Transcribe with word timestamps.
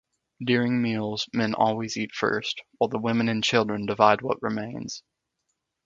During 0.43 0.81
meals, 0.81 1.29
men 1.31 1.53
always 1.53 1.95
eat 1.95 2.11
first, 2.15 2.63
while 2.79 2.87
the 2.89 2.97
women 2.97 3.29
and 3.29 3.43
children 3.43 3.85
divide 3.85 4.23
what 4.23 4.41
remains. 4.41 5.03